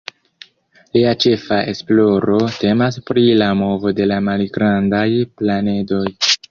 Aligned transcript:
Lia 0.97 1.11
ĉefa 1.25 1.59
esploro 1.75 2.39
temas 2.63 2.99
pri 3.11 3.27
la 3.43 3.51
movo 3.63 3.97
de 4.01 4.11
la 4.15 4.19
malgrandaj 4.31 5.09
planedoj. 5.41 6.07